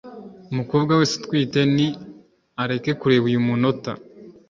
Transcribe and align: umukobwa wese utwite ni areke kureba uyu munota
umukobwa 0.51 0.91
wese 0.99 1.13
utwite 1.17 1.59
ni 1.75 1.87
areke 2.63 2.91
kureba 2.99 3.25
uyu 3.31 3.41
munota 3.47 3.91